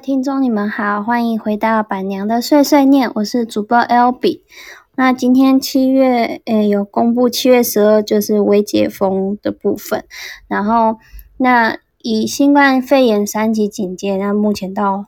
[0.00, 4.42] 听众，你们好，欢迎回到板娘的碎碎念，我是主播 L B。
[4.94, 10.06] 那今天七月，诶，有公布七月十二就是微解封的部分，
[10.48, 10.96] 然后
[11.36, 15.04] 那以新冠肺炎三级警戒，那目前到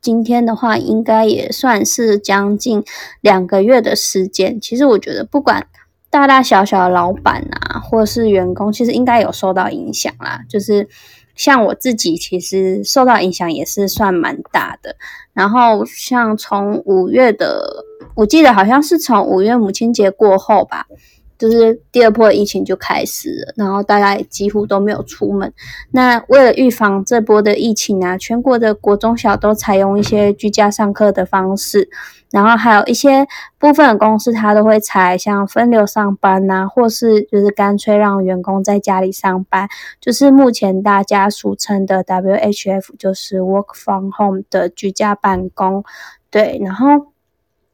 [0.00, 2.82] 今天的话，应该也算是将近
[3.20, 4.60] 两个月的时间。
[4.60, 5.68] 其实我觉得，不管
[6.10, 10.88] 大大小小的老板啊，或是员工，其实应该有受到影响啦，就是。
[11.34, 14.96] 像我自己其实受到影响也是算蛮大的，
[15.32, 20.86] 然后像从五月的，我记得好像是从五月母亲节过后吧，
[21.44, 25.52] 就是第二波疫情就开始了，然后大家几乎都没有出门。
[25.90, 31.90] 那为了预防这波的疫情啊，全国的国中小都采用一些居家上课的方式。
[32.30, 33.26] 然后还有一些
[33.58, 39.68] 部分的公司，它都会采像分流上班呐，或是就是干脆让员工在家里上班，
[40.00, 45.84] 就是目前大家俗称的 WHF，就是 Work from Home 的居家办公。
[46.30, 47.13] 对，然后。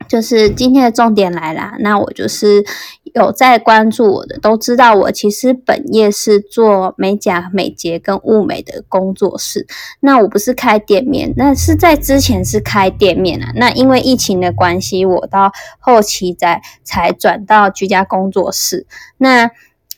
[0.08, 2.64] 就是今天的重点来啦，那我就是
[3.14, 9.66] 有在关注我的，都知道我其实本业是做美甲、美睫跟物美的工作室。
[10.00, 13.52] 那我不是开店面，那是在之前是开店面啊。
[13.54, 18.86] 那因为疫情的关系，我到后期在才转到居家工作室。
[19.18, 19.50] 那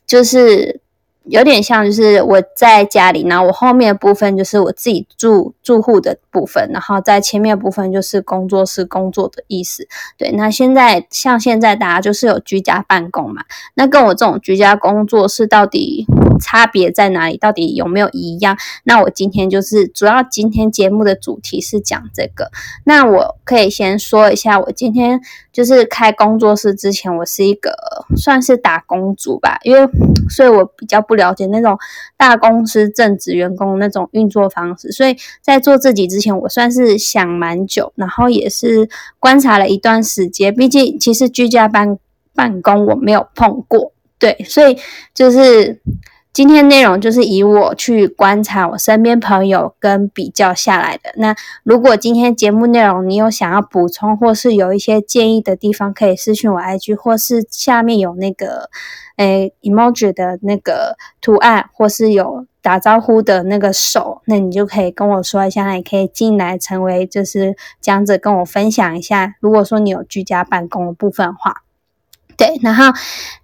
[0.06, 0.82] 就是。
[1.24, 9.86] 有点像，就是我在家里，然后我后面的部分就是我自己住住户的部分，然后在前面的部分就是工作室工作的意思。
[10.18, 13.42] 对，那现在像现在大家就是有居家办公嘛，
[13.74, 16.06] 那跟我这种居家工作室到底
[16.42, 17.36] 差别在哪里？
[17.36, 18.58] 到底有没有一样？
[18.82, 22.50] 那我今天就是主要今天节目的主题是讲这个。
[22.84, 25.20] 那我可以先说一下，我今天
[25.52, 27.70] 就是开工作室之前，我是一个
[28.16, 29.88] 算是打工族吧，因为
[30.28, 31.00] 所以我比较。
[31.02, 31.76] 不了解那种
[32.16, 38.88] 大公司正职员工那种运作方式，所以在做自己之前，我算是想蛮久，然后也是
[39.18, 40.54] 观察了一段时间。
[40.54, 41.98] 毕竟其实居家办
[42.34, 44.78] 办公我没有碰过，对，所以
[45.12, 45.82] 就是。
[46.32, 51.12] 今天内容就是以我去观察我身边朋友跟比较下来的。
[51.16, 58.70] 那如果今天节目内容你有想要补充或是有一些建议的地方，可以私信我 IG，或是下面有那个
[59.16, 69.34] 诶 emoji 的那个图案，或是有打招呼的那个手，那你就可以跟我说一下，也可以进来成为就是讲者跟我分享一下。
[69.38, 71.56] 如果说你有居家办公的部分的话。
[72.36, 72.84] 对，然后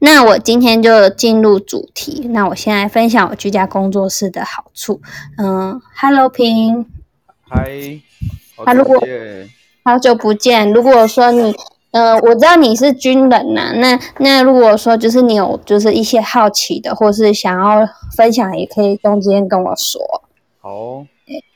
[0.00, 2.28] 那我今天就进入主题。
[2.30, 5.00] 那我先来分享我居家工作室的好处。
[5.36, 6.86] 嗯，Hello 平，
[7.48, 8.00] 嗨
[8.56, 8.84] ，Hello，
[9.84, 10.72] 好久不见。
[10.72, 11.54] 如果说你，
[11.90, 20.00] 呃，我知道你是军人呐，那那如果说就是你有就是一些好奇的，或是想要分享，也可以中间跟我说。
[20.60, 21.06] 好，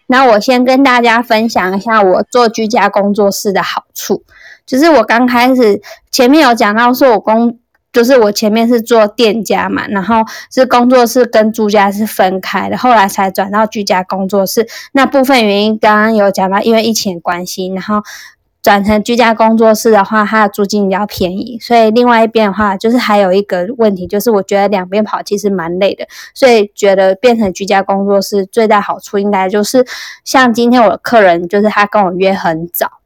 [0.06, 4.22] 那我先跟大家分享一下我做居家工作室的好处。
[4.66, 5.80] 就是我刚开始
[6.10, 7.58] 前面有讲到，说我工
[7.92, 14.66] 就是我前面是做店家嘛，然后是工作室跟住家是分开的，后来才转到居家工作室。
[14.92, 18.00] 那部分原因刚刚有讲到，因为疫情关系，然后
[18.62, 21.58] 转成居家工作室的话，它的租金比较便宜。
[21.60, 29.84] 所以另外一边的话，就是还有一个问题，就是我觉得两边跑其实蛮累的，所以觉得变成居家工作室最大好处应该就是
[30.24, 33.01] 像今天我的客人，就是他跟我约很早。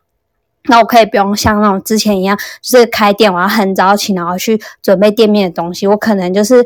[0.68, 5.86] 那我可以不用像那种之前一样，就是开店我要很早起，然后去准备店面的东西。
[5.86, 6.64] 我可能就是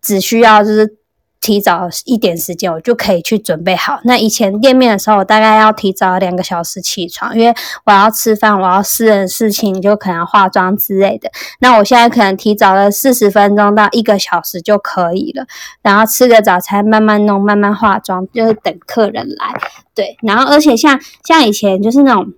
[0.00, 0.96] 只需要就是
[1.40, 3.98] 提早一点时间，我就可以去准备好。
[4.04, 7.52] 那以前店面的时候，我大概要提早两个小时起床，因为
[7.84, 11.30] 我要吃饭，我要私人事情，就可能化妆之类的。
[11.58, 15.44] 那我现在可能提早了四十分钟到一个小时就可以了，
[15.82, 19.60] 然后吃个早餐，慢慢弄，慢慢化妆，就是等客人来。
[19.94, 22.32] 对，然后而且像像以前就是那种。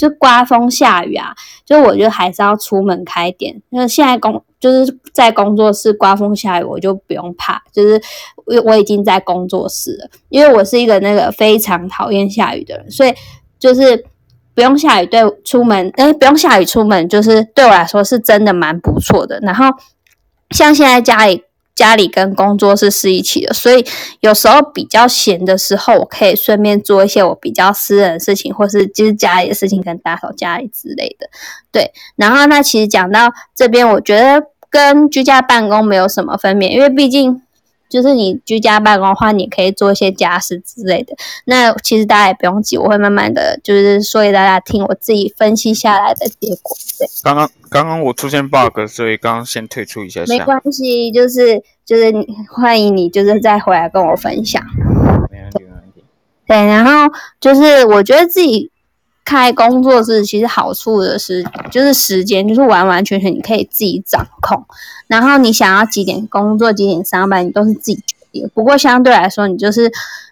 [0.00, 1.34] 就刮风下雨啊，
[1.66, 3.60] 就我觉得还是要出门开店。
[3.68, 8.00] 那现在工就是在工作室，刮风下雨我就不用怕，就是
[8.46, 10.08] 我我已经在工作室了。
[10.30, 13.12] 因为我是一个那个非常讨厌下雨的人，所以
[13.58, 14.06] 就是
[14.54, 19.38] 不用下雨对出门，哎，不用下雨出门，就是对我来说是真的蛮不错的。
[19.42, 19.66] 然后
[20.50, 21.44] 像现在家里。
[21.80, 23.82] 家里跟工作室是一起的，所以
[24.20, 31.26] 有时候比较闲的时候，我可以顺便做一些我比较私人的事情，或是就是家里的事情，跟打扫家里之类的。
[31.72, 37.40] 对，然后那其实讲到这边，我觉得跟居家办公没有什么分别，因为毕竟。
[37.90, 41.14] 就是你居家办公的话，你可以做一些家事之类的。
[41.44, 46.76] 那其实大家也不用急，我会慢慢的就是说给大家听，我自己分析下来的结果。
[46.98, 50.22] 对，刚刚刚刚我出现 bug，所以刚刚先退出一下。
[50.28, 52.12] 没关系，就是就是
[52.54, 54.62] 欢迎你，就是再回来跟我分享。
[55.30, 56.04] 没问题，没问题。
[56.46, 58.69] 对，然后就是我觉得自己
[59.30, 64.60] 开工作室其实好处的是，就是时间就是完完全全你可以自己掌控，
[65.06, 68.50] 然后你想要几点工作几点上班，你都是自己决定。
[68.52, 69.88] 不过相对来说，你就是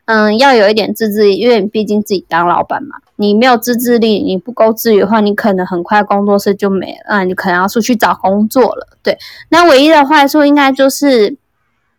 [0.06, 8.88] 嗯要有一点自制力，因为你毕竟自己当老板嘛，你没有自制力，你不够自律的话，你可能很快工作室就没了，你可能要出去找工作了。
[9.04, 9.16] 对，
[9.50, 11.36] 那唯一的坏处应该就是，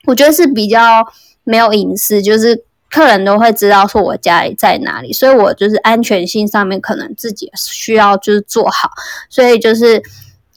[0.03, 1.07] 我觉得是比较
[1.45, 2.65] 没有隐私，就是。
[2.89, 8.89] 客人都会知道说我家里在哪里，所以我就是安全性上面可能自己需要就是做好，
[9.29, 10.01] 所以就是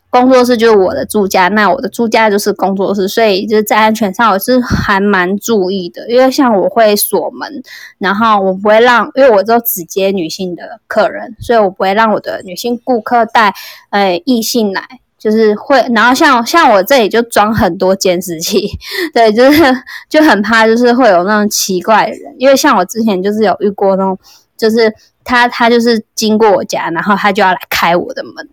[0.09, 7.63] 工作室就是我的住家，那我的住家就是工作室，所以就是在安全上我是还蛮注意的，因为像我会锁门，
[7.99, 13.55] 然后我不会让，因为我都只接女性的客人，所以我不会让我的女性顾客带
[13.91, 15.02] 呃异性来。
[15.23, 18.69] 就是会，然后像像我这里就装很多监视器，
[19.15, 19.63] 对，就是
[20.09, 24.19] 就很怕，就是会有那种奇怪的人，因为像我之前就是有遇过那种，
[24.57, 24.93] 就是
[25.23, 28.49] 他他就是经过我家，然后他就要来开我的门，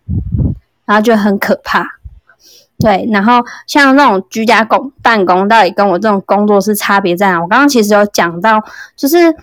[0.86, 1.84] 然后就很可怕，
[2.78, 7.42] 对，然后像那种居家工办公，到底跟我这种工作室差别在哪？
[7.42, 8.64] 我刚刚其实有讲到，
[8.96, 9.36] 就是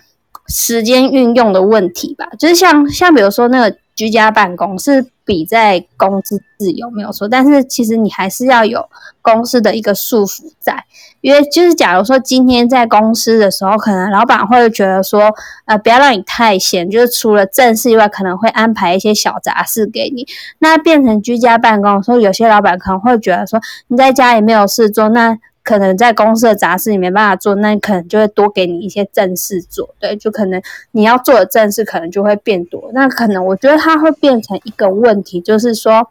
[0.47, 5.07] 时间运用的问题吧，就是像像比如说那个居家办公是。
[5.27, 8.87] 比在公司自由没有错，但是其实你还是要有
[9.21, 10.85] 公司的一个束缚在，
[11.19, 15.29] 因为就是假如说今天在公司的时候，可能老板会觉得说，
[15.65, 20.25] 呃，不要让你太闲，就是除了正事以外，可能会安排一些小杂事给你。
[20.59, 23.59] 那变成居家办公的时候，有些老板可能会觉得说，
[23.89, 25.37] 你在家里没有事做，那。
[25.67, 30.61] 可能在公司的杂事你没办法做，那可能就会多给你一些正事做，对，就可能
[30.91, 32.89] 你要做的正事可能就会变多。
[32.93, 36.09] 那可能我觉得它会变成一个问题，就是说，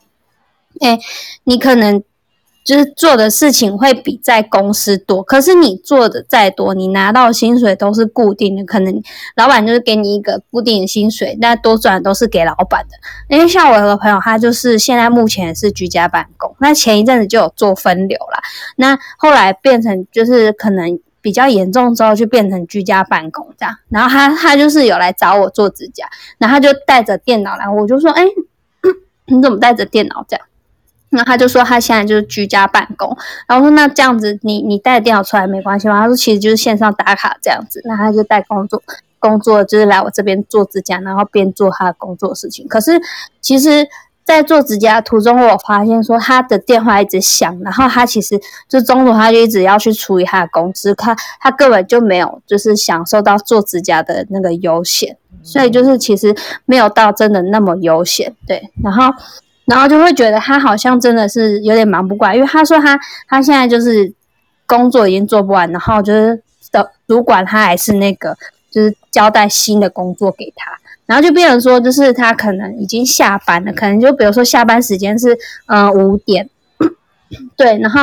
[0.80, 0.98] 哎，
[1.44, 2.02] 你可能。
[2.66, 9.00] 就是做的事情会比在公司多，可是你做的再多，你拿到薪水都是固定的，可能
[9.36, 13.34] 老板就是给你一个固定的薪水，那多赚都是给老板的。
[13.34, 18.42] 因为像我有个朋友，他就是现在目前是居家办公，那前一阵子就有做分流了，
[18.74, 26.04] 那后来变成就是可能比较严重之后就变成居家办公这样，然后他他就是有来找我做指甲，
[26.38, 28.24] 然后他就带着电脑来，我就说，哎，
[29.26, 30.44] 你怎么带着电脑这样？
[31.10, 33.16] 那他就说他现在就是居家办公，
[33.46, 36.00] 然后说那这样子你你带电脑出来没关系吗？
[36.00, 38.82] 他说其实就是线上打卡这样子，那他就带工作
[39.20, 42.66] 工作就是来我这边做指甲，然后边做他的工作事情。
[42.66, 43.00] 可是
[43.40, 43.86] 其实，
[44.24, 56.34] 在做指甲途中，我发现说他的电话一直响，然后他其实就中途他就一直要去处理他的公司，他他根本就没有就是享受到做指甲的那个悠闲，所以就是其实
[56.64, 59.14] 没有到真的那么悠闲，对，然后。
[59.66, 64.12] 然后就会觉得他好像真的是有点忙不过来，因为他说他他现在就是
[64.64, 68.36] 工作已经做不完，然后就是的主管他还是那个
[68.70, 70.70] 就是交代新的工作给他，
[71.06, 76.48] 然后就变成说就是他可能已经下班了，可能就比如说下班时间是嗯五点，
[77.56, 78.02] 对，然后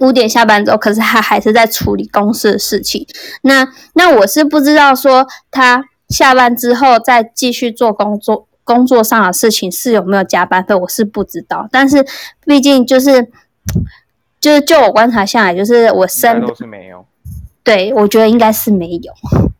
[0.00, 3.06] 五点下班之后，可是他还是在处理公司的事情。
[3.42, 8.46] 那那我是不知道说他下班之后再继续做工作。
[8.64, 11.68] 工作上的事情是有没有加班费，我是不知道。
[11.70, 12.04] 但是
[12.44, 13.28] 毕竟就是，
[14.40, 17.04] 就是就我观察下来，就是我身都是没有。
[17.64, 19.12] 对，我觉得应该是没有。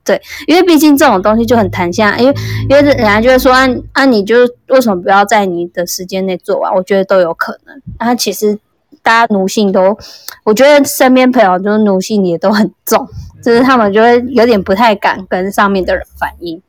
[0.05, 2.35] 对，因为毕竟这种东西就很弹性，因为
[2.69, 6.75] 因为人家就会说，啊啊，你就为什么不要在你的时间内做完？
[6.75, 7.81] 我觉得都有可能。
[7.99, 8.59] 啊，其实
[9.05, 9.97] 大家奴性都，
[10.43, 13.09] 我觉得身边朋友就是奴性也都很重，
[13.41, 16.61] 就是他们就会有点不太敢跟上面的人反映。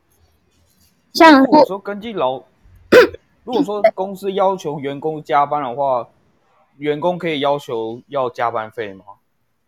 [1.14, 2.42] 像如果说根据劳，
[3.44, 6.08] 如果说公司要求员工加班的话，
[6.76, 9.04] 员工可以要求要加班费吗？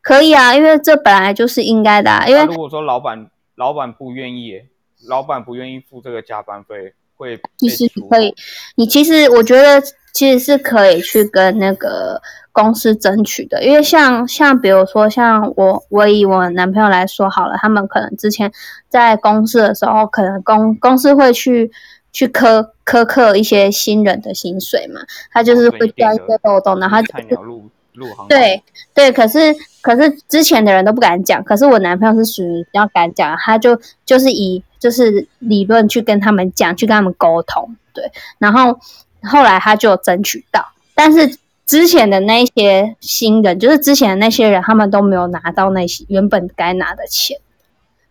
[0.02, 2.10] 可以啊，因为这本来就是应该的。
[2.10, 4.62] 啊因为如果说老板老板不愿意，
[5.08, 8.34] 老板不愿意付这个加班费，会其实可以。
[8.76, 9.82] 你其实我觉得
[10.12, 12.20] 其实是可以去跟那个。
[12.56, 18.50] 公司争取的，因为像像比如说像我我以我男朋友来说好了，他们可能之前
[18.88, 21.70] 在公司的时候，可能公公司会去
[22.14, 28.26] 去苛苛刻一些新人的薪水嘛，他就是会钻一些漏洞，然后菜鸟入入行。
[28.26, 28.62] 对
[28.94, 38.78] 对，可是可是之前的人都不敢讲，可是我男朋友是属于比较敢讲，他就就是以就是理论去跟他们讲，去跟他们沟通，对，然后
[39.22, 40.64] 后来他就争取到，
[40.94, 41.38] 但是。
[41.66, 47.38] 之前的那些新人，就是之前的那些人，他们都没有拿到那些原本该拿的钱。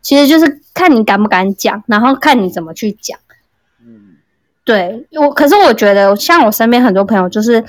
[0.02, 3.18] 其实就是看你敢不敢讲，然后看你怎么去讲。
[3.82, 4.18] 嗯，
[4.66, 7.64] 对我，可是我觉得，像我身边很多朋友，就是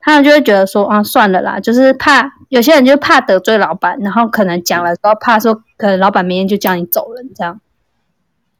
[0.00, 7.60] 他们就会觉得说，啊，算了啦，就是怕有些人就怕得罪老板，然后可能讲了之后，怕说可能老板明天就叫你走人，这样。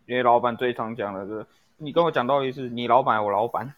[0.08, 1.44] 因为老板最常讲的是，
[1.76, 3.74] 你跟我讲道理是你老板我老板，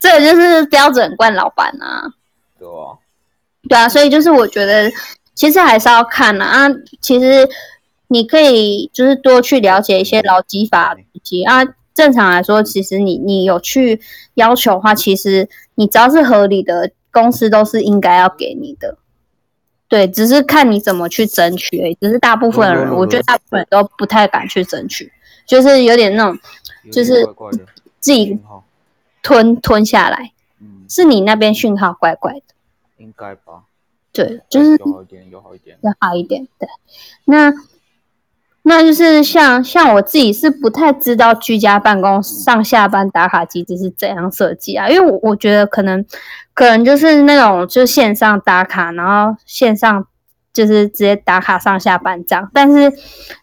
[0.00, 2.12] 这个就是标准惯老板啊。
[2.58, 2.98] 对啊？
[3.68, 4.90] 对啊，所以就是我觉得
[5.34, 6.66] 其实还是要看啊。
[6.68, 7.48] 啊，其实
[8.08, 11.62] 你可以就是多去了解一些劳基法以及啊。
[11.94, 14.00] 正常来说，其实你你有去
[14.32, 18.96] 要求的话，其实你只要是合理的，公司都是应该要给你的。
[19.88, 21.94] 对，只是看你怎么去争取而已。
[22.00, 25.12] 只是大部分人，我觉得大部分人都不太敢去争取，
[25.46, 26.38] 就是有点那种，
[26.90, 27.24] 就是
[28.00, 28.38] 自己
[29.22, 30.32] 吞吞下来。
[30.60, 32.42] 嗯，是你那边讯号怪怪的。
[32.98, 33.62] 应该吧。
[34.12, 36.46] 对，就是有好一点，有好一点，要好一点。
[36.58, 36.68] 对，
[37.24, 37.52] 那。
[38.64, 46.06] 那就是像像我自己是不太知道居家办公上下班打卡机制是怎样设计啊，因为我我觉得可能
[46.54, 50.06] 可能就是那种就线上打卡，然后线上
[50.52, 52.92] 就是直接打卡上下班这样，但是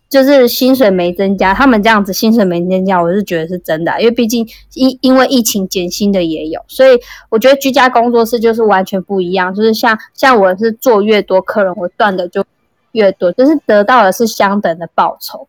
[0.10, 7.00] 就是薪水没增加，他们这样子薪水没增加，我是觉得是真的，因为毕竟因因为疫情减薪的也有，所以
[7.30, 12.46] 我觉得居家工作室就是完全不一样，就是像像我是做越多客人，我赚的就。
[12.94, 15.48] 越多，就是得到的是相等的报酬，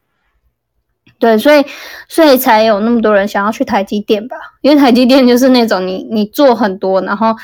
[1.18, 1.64] 对，所以
[2.06, 4.36] 所以才有那么多人想要去台积电吧？
[4.60, 7.34] 因为台积电就是那种你你做很多，然后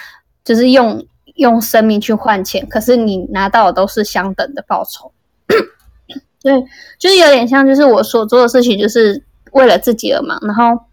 [0.45, 1.03] 就是用
[1.37, 5.13] 用生命去换钱，可是你拿到的都是相等的报酬，
[6.43, 6.65] 对，
[6.99, 10.85] 就是有点像，就是我所做的事情就是为了自己而忙，然后。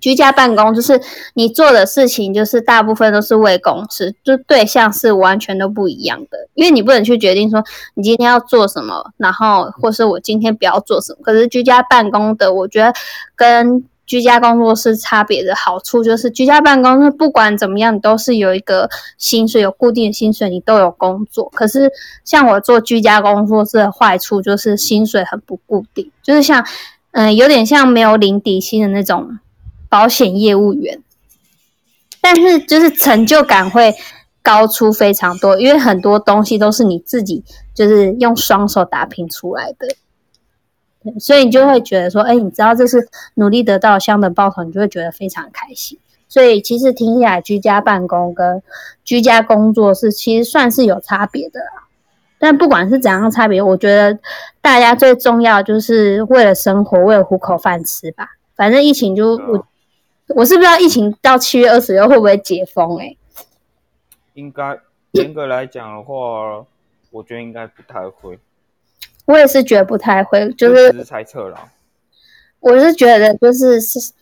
[0.00, 1.00] 居家办公就是
[1.32, 6.46] 你做的事情，就是大部分都是为公司，就对象是完全都不一样的。
[6.52, 7.64] 因为你不能去决定说
[7.94, 11.20] 你今天要做什么，然后或是我今天不要做什么。
[11.22, 12.92] 可是居家办公的，我觉得
[13.34, 21.50] 跟居家工作室差别的好处就是，居家办公室不管怎么样，你都是有一个薪水，有固定的薪水，你都有工作。
[21.54, 21.90] 可是
[22.24, 26.66] 像我做居家工作室的坏处就是薪水很不固定，就是像
[27.12, 29.38] 嗯，有点像没有领底薪的那种。
[29.90, 31.00] 保险业务员，
[32.20, 33.94] 但是就是成就感会
[34.42, 39.86] 高出非常多，因为很多东西都是你自己就是用双手打拼出来的，
[41.18, 45.98] 所以你就会觉得说，哎，你知道这是努力得到相等报酬，你就会觉得非常开心。
[46.28, 48.62] 所以其实听起来，居家办公跟
[49.04, 51.88] 居家工作是其实算是有差别的啦。
[52.38, 54.18] 但不管是怎样差别，我觉得
[54.60, 58.30] 大家最重要就是为了生活，为了糊口饭吃吧。
[58.56, 59.66] 反正疫情就我。
[60.28, 62.96] 我是不知道疫情到七月二十六会不会解封？
[62.96, 63.14] 哎，
[64.32, 64.80] 应该
[65.10, 66.64] 严格来讲的话，
[67.10, 68.38] 我觉得应该不太会。
[69.26, 71.58] 我也是觉得不太会，就是猜测了。
[72.60, 73.78] 我是觉得就是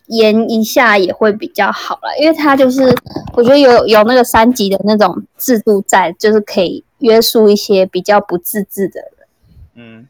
[0.07, 2.93] 延一下也会比较好啦，因为它就是
[3.33, 9.27] 我觉得有有那个三级的那种制度在，就是可以约束一些比较不自治的人。
[9.75, 10.07] 嗯，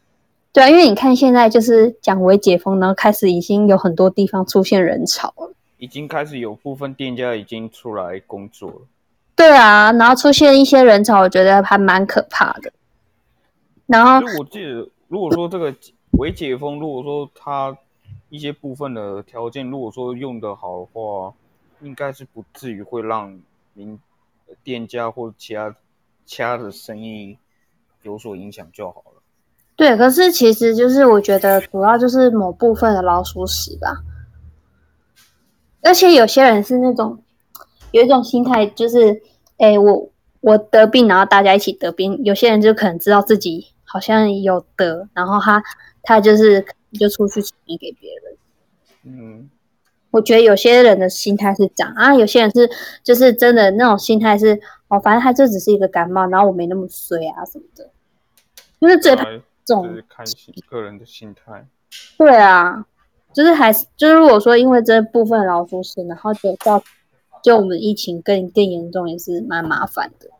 [0.52, 5.52] 对啊，因为你看现在就是讲为解封，然后开始已经有很多地方出现人潮了。
[5.78, 8.76] 已经开始有部分店家已经出来工作了。
[9.36, 12.72] 对啊，然后出现一些人潮，我觉得还蛮可怕的。
[13.86, 15.74] 然后我记得，如果说这个
[16.12, 17.76] 未解封，如果说它
[18.30, 21.32] 一些部分的条件，如果说用的好的话，
[21.80, 23.38] 应该是不至于会让
[23.74, 23.98] 您
[24.62, 25.74] 店家或其他
[26.24, 27.36] 其他的生意
[28.02, 29.22] 有所影响就好了。
[29.76, 34.02] 对，可是其实就是我觉得主要就是某部分的老鼠屎吧。
[35.82, 37.22] 而且有些人是那种
[37.90, 39.20] 有一种心态，就是，
[39.58, 40.08] 哎，我
[40.40, 42.18] 我得病，然后大家一起得病。
[42.24, 45.62] 有些人就可能知道自己好像有得，然后他
[46.02, 46.66] 他就是
[46.98, 48.36] 就出去传给别人。
[49.04, 49.48] 嗯，
[50.10, 52.68] 我觉得有些人的心态是这样啊，有些人是
[53.04, 57.88] 就是真的那种心态是，哦，反正他就只是一个感冒，然后我没那么衰啊什么的，
[58.80, 59.22] 就是最怕
[59.64, 60.26] 这种看
[60.68, 61.68] 个人的心态。
[62.18, 62.84] 对啊。
[63.32, 66.80] 就是还是就是，如果说因为这部分老鼠屎，然后就到
[67.42, 70.30] 就我们疫情更更严重，也是蛮麻烦的。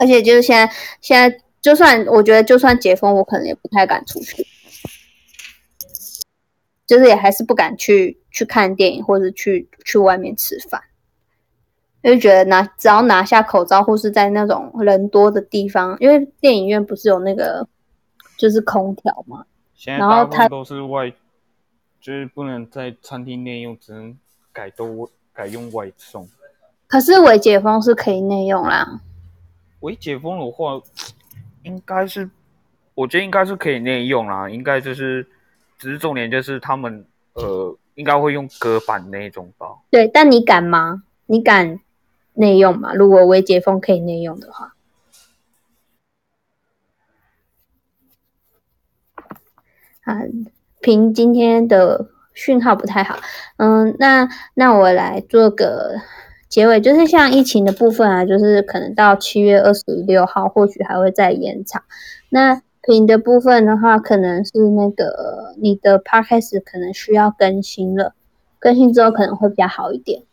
[0.00, 4.46] 而且就是现在现在，就算我觉得就算解封，我可能也不太敢出去，
[6.86, 10.82] 就是也还是不敢去去看电影或者去去外面吃饭，
[12.00, 17.68] 因为觉得拿只要拿下口罩或是在那种人多的地方，因为电影院不是有那个
[18.38, 19.44] 就是空调嘛。
[19.74, 21.10] 现在大部分都是外，
[22.00, 24.18] 就是不能在餐厅内用，只能
[24.50, 26.26] 改都改用外送。
[26.86, 29.02] 可是未解封是可以内用啦。
[29.80, 30.80] 微解封的话，
[31.62, 32.28] 应该是，
[32.94, 34.48] 我觉得应该是可以内用啦。
[34.48, 35.26] 应该就是，
[35.78, 39.66] 只是重点就是他们呃，应该会用隔板那种吧。
[39.90, 41.02] 对，但你敢吗？
[41.26, 41.80] 你敢
[42.34, 42.92] 内用吗？
[42.94, 44.74] 如果微解封可以内用的话。
[50.02, 50.22] 啊，
[50.80, 53.18] 凭今天的讯号不太好，
[53.58, 55.94] 嗯，那那我来做个
[56.50, 61.82] 结尾，就是像疫情的部分啊，就是可能到七月二十六号，或许还会再延长。
[62.28, 68.14] 那平的部分的话，可能是那个你的 podcast 可能需要更新了，
[68.58, 70.24] 更新之后可能会比较好一点。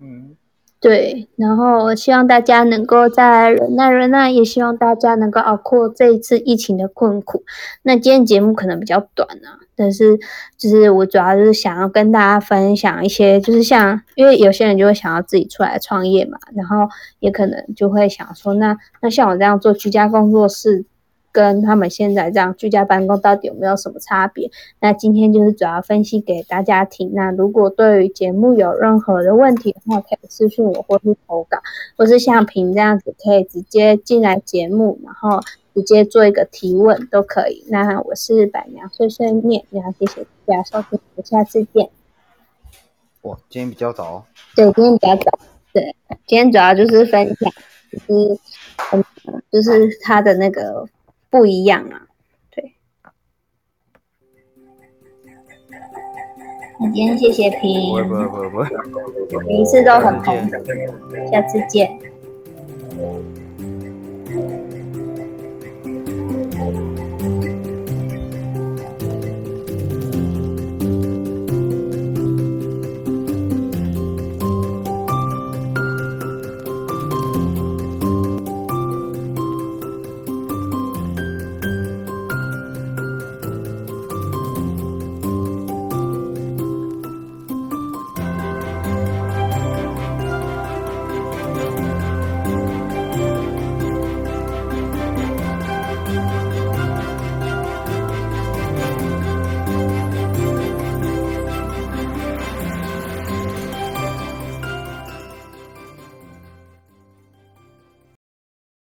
[0.00, 0.36] 嗯。
[0.82, 7.44] 对，然后希望大家能够再忍耐忍耐，也希望大家能够熬过这一次疫情的困苦。
[7.82, 10.18] 那今天节目可能比较短啊，但是
[10.58, 16.88] 就是我主要就是想要跟大家分享一些，就是像因为有些人就会想要自己出来创业嘛，然后
[17.20, 20.84] 也可能就会想说，那那像我这样做居家工作室。
[21.32, 24.50] 跟他们现在这样居家办公到底有没有什么差别？
[24.80, 27.10] 那今天就是主要分析给大家听。
[27.14, 31.58] 那如果对于节目有任何的问题的话，可以私信我或是投稿，
[31.96, 35.40] 或是像平这样子可以直接进来节目，然后
[35.74, 37.64] 直接做一个提问都可以。
[37.68, 41.88] 那我是板娘碎碎念，然后谢谢大家收听，我下次见。
[43.22, 44.26] 哇，今天比较早。
[44.54, 45.38] 对，今天比较早。
[45.72, 47.50] 对，今天主要就是分享，
[47.90, 48.38] 就是
[48.92, 49.04] 嗯，
[49.50, 50.86] 就是他的那个。
[51.32, 52.06] 不一样啊。
[52.50, 52.74] 对。
[56.78, 57.96] 那今天谢谢平。
[59.46, 60.36] 每一次都很痛
[61.30, 61.98] 下次见。